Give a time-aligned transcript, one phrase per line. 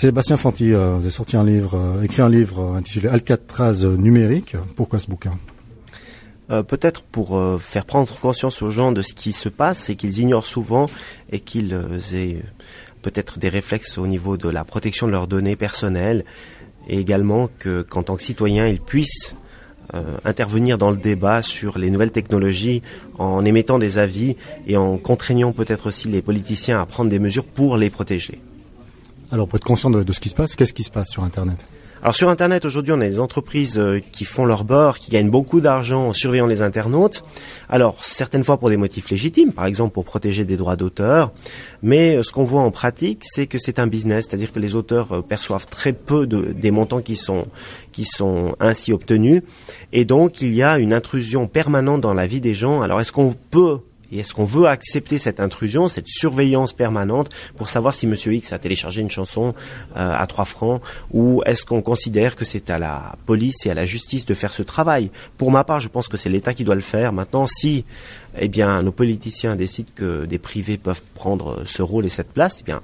[0.00, 4.54] Sébastien Fanti, euh, vous avez sorti un livre, euh, écrit un livre intitulé Alcatraz numérique.
[4.76, 5.36] Pourquoi ce bouquin?
[6.48, 10.46] Peut-être pour faire prendre conscience aux gens de ce qui se passe et qu'ils ignorent
[10.46, 10.86] souvent
[11.30, 11.76] et qu'ils
[12.14, 12.42] aient
[13.02, 16.24] peut-être des réflexes au niveau de la protection de leurs données personnelles
[16.88, 19.36] et également que qu'en tant que citoyens ils puissent
[20.24, 22.82] intervenir dans le débat sur les nouvelles technologies
[23.18, 24.36] en émettant des avis
[24.66, 28.40] et en contraignant peut-être aussi les politiciens à prendre des mesures pour les protéger.
[29.30, 31.58] Alors pour être conscient de, ce qui se passe, qu'est-ce qui se passe sur Internet?
[32.00, 35.30] Alors sur Internet aujourd'hui, on a des entreprises euh, qui font leur bord, qui gagnent
[35.30, 37.24] beaucoup d'argent en surveillant les internautes.
[37.68, 41.32] Alors certaines fois pour des motifs légitimes, par exemple pour protéger des droits d'auteur.
[41.82, 44.76] Mais euh, ce qu'on voit en pratique, c'est que c'est un business, c'est-à-dire que les
[44.76, 47.48] auteurs euh, perçoivent très peu de, des montants qui sont
[47.90, 49.42] qui sont ainsi obtenus,
[49.92, 52.80] et donc il y a une intrusion permanente dans la vie des gens.
[52.80, 57.68] Alors est-ce qu'on peut et est-ce qu'on veut accepter cette intrusion, cette surveillance permanente pour
[57.68, 59.54] savoir si Monsieur X a téléchargé une chanson
[59.96, 63.74] euh, à 3 francs ou est-ce qu'on considère que c'est à la police et à
[63.74, 65.10] la justice de faire ce travail?
[65.36, 67.12] Pour ma part, je pense que c'est l'État qui doit le faire.
[67.12, 67.84] Maintenant, si
[68.38, 72.58] eh bien, nos politiciens décident que des privés peuvent prendre ce rôle et cette place,
[72.60, 72.82] eh bien,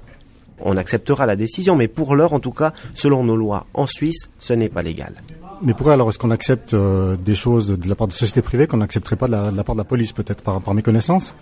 [0.59, 1.75] on acceptera la décision.
[1.75, 5.15] Mais pour l'heure, en tout cas, selon nos lois en Suisse, ce n'est pas légal.
[5.61, 8.67] Mais pourquoi alors est-ce qu'on accepte euh, des choses de la part de sociétés privées
[8.67, 11.33] qu'on n'accepterait pas de la, part de la police peut-être par, par méconnaissance?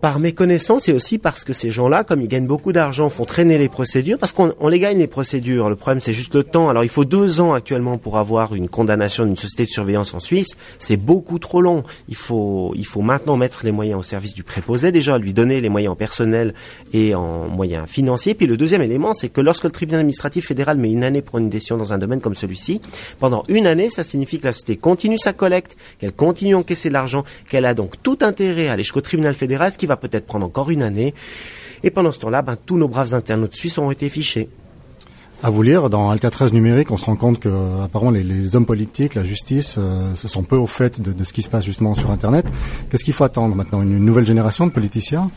[0.00, 3.58] Par méconnaissance et aussi parce que ces gens-là, comme ils gagnent beaucoup d'argent, font traîner
[3.58, 5.68] les procédures, parce qu'on les gagne les procédures.
[5.68, 6.68] Le problème, c'est juste le temps.
[6.68, 10.20] Alors, il faut deux ans actuellement pour avoir une condamnation d'une société de surveillance en
[10.20, 10.56] Suisse.
[10.78, 11.82] C'est beaucoup trop long.
[12.08, 15.60] Il faut, il faut maintenant mettre les moyens au service du préposé, déjà, lui donner
[15.60, 16.54] les moyens en personnel
[16.92, 18.34] et en moyens financiers.
[18.34, 21.38] Puis le deuxième élément, c'est que lorsque le tribunal administratif fédéral met une année pour
[21.38, 22.80] une décision dans un domaine comme celui-ci,
[23.18, 26.88] pendant une année, ça signifie que la société continue sa collecte, qu'elle continue à encaisser
[26.88, 30.26] de l'argent, qu'elle a donc tout intérêt à aller jusqu'au tribunal fédéral, qui va peut-être
[30.26, 31.14] prendre encore une année.
[31.82, 34.48] Et pendant ce temps-là, ben, tous nos braves internautes suisses ont été fichés.
[35.42, 39.14] À vous lire, dans Alcatraz numérique, on se rend compte que apparemment les, hommes politiques,
[39.14, 42.10] la justice, euh, se sont peu au fait de, ce qui se passe justement sur
[42.10, 42.46] Internet.
[42.90, 45.30] Qu'est-ce qu'il faut attendre maintenant Une nouvelle génération de politiciens?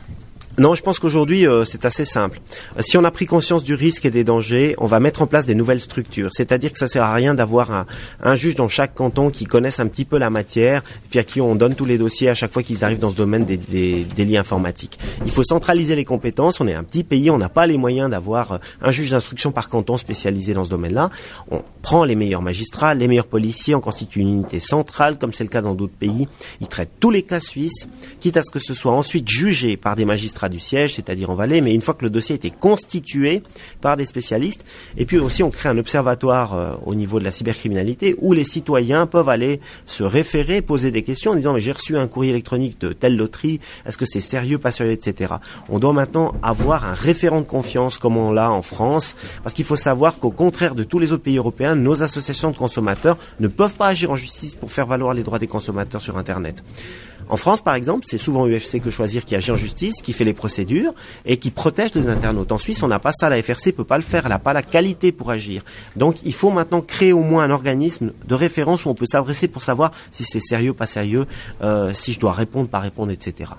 [0.59, 2.41] Non, je pense qu'aujourd'hui, euh, c'est assez simple.
[2.77, 5.27] Euh, si on a pris conscience du risque et des dangers, on va mettre en
[5.27, 6.29] place des nouvelles structures.
[6.33, 7.85] C'est-à-dire que ça sert à rien d'avoir
[8.21, 11.23] un, juge dans chaque canton qui connaisse un petit peu la matière, et puis à
[11.23, 13.55] qui on donne tous les dossiers à chaque fois qu'ils arrivent dans ce domaine des,
[13.55, 14.99] des, délits informatiques.
[15.23, 16.59] Il faut centraliser les compétences.
[16.59, 19.53] On est un petit pays, on n'a pas les moyens d'avoir euh, un juge d'instruction
[19.53, 21.09] par canton spécialisé dans ce domaine-là.
[21.51, 25.45] On prend les meilleurs magistrats, les meilleurs policiers, on constitue une unité centrale, comme c'est
[25.45, 26.27] le cas dans d'autres pays.
[26.59, 27.87] Ils traitent tous les cas suisses,
[28.19, 31.35] quitte à ce que ce soit ensuite jugé par des magistrats du siège, c'est-à-dire en
[31.35, 33.43] Valais, mais une fois que le dossier a été constitué
[33.81, 34.65] par des spécialistes,
[34.97, 38.43] et puis aussi on crée un observatoire euh, au niveau de la cybercriminalité où les
[38.43, 42.31] citoyens peuvent aller se référer, poser des questions en disant mais j'ai reçu un courrier
[42.31, 45.35] électronique de telle loterie, est-ce que c'est sérieux, pas sérieux, etc.
[45.69, 49.65] On doit maintenant avoir un référent de confiance comme on l'a en France, parce qu'il
[49.65, 53.47] faut savoir qu'au contraire de tous les autres pays européens, nos associations de consommateurs ne
[53.47, 56.63] peuvent pas agir en justice pour faire valoir les droits des consommateurs sur Internet.
[57.29, 60.23] En France, par exemple, c'est souvent UFC que choisir qui agit en justice, qui fait
[60.23, 60.93] les procédures
[61.25, 62.51] et qui protège les internautes.
[62.51, 63.29] En Suisse, on n'a pas ça.
[63.29, 64.23] La FRC peut pas le faire.
[64.25, 65.63] Elle n'a pas la qualité pour agir.
[65.95, 69.47] Donc, il faut maintenant créer au moins un organisme de référence où on peut s'adresser
[69.47, 71.25] pour savoir si c'est sérieux, pas sérieux,
[71.61, 73.51] euh, si je dois répondre, pas répondre, etc.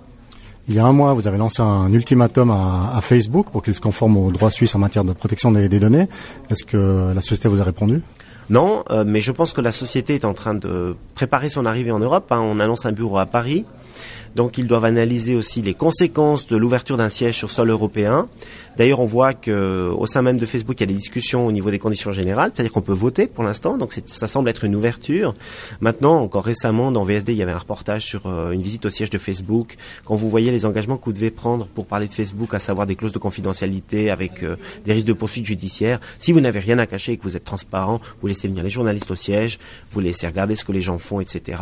[0.69, 3.81] Il y a un mois, vous avez lancé un ultimatum à, Facebook pour qu'il se
[3.81, 6.09] conforme aux droits suisses en matière de protection des données.
[6.49, 8.03] Est-ce que la société vous a répondu?
[8.51, 11.93] Non, euh, mais je pense que la société est en train de préparer son arrivée
[11.93, 12.31] en Europe.
[12.33, 12.41] Hein.
[12.41, 13.65] On annonce un bureau à Paris.
[14.37, 18.29] Donc ils doivent analyser aussi les conséquences de l'ouverture d'un siège sur sol européen.
[18.77, 21.53] D'ailleurs, on voit que au sein même de Facebook, il y a des discussions au
[21.53, 23.77] niveau des conditions générales, c'est-à-dire qu'on peut voter pour l'instant.
[23.77, 25.35] Donc ça semble être une ouverture.
[25.81, 28.91] Maintenant, encore récemment, dans VSD, il y avait un reportage sur euh, une visite au
[28.91, 29.77] siège de Facebook.
[30.05, 32.87] Quand vous voyez les engagements que vous devez prendre pour parler de Facebook, à savoir
[32.87, 36.79] des clauses de confidentialité avec euh, des risques de poursuite judiciaire, si vous n'avez rien
[36.79, 39.59] à cacher et que vous êtes transparent, vous laissez venir les journalistes au siège,
[39.93, 41.59] vous laissez regarder ce que les gens font, etc.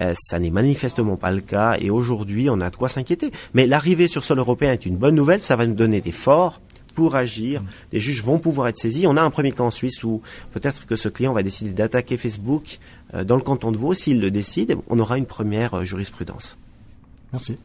[0.00, 1.76] Euh, ça n'est manifestement pas le cas.
[1.78, 3.30] Et aujourd'hui, on a de quoi s'inquiéter.
[3.54, 5.40] Mais l'arrivée sur sol européen est une bonne nouvelle.
[5.40, 6.60] Ça va nous donner des forts
[6.94, 7.62] pour agir.
[7.92, 9.06] Les juges vont pouvoir être saisis.
[9.06, 10.20] On a un premier cas en Suisse où
[10.52, 12.78] peut-être que ce client va décider d'attaquer Facebook
[13.14, 13.94] euh, dans le canton de Vaud.
[13.94, 16.58] S'il le décide, on aura une première euh, jurisprudence.
[17.32, 17.56] Merci.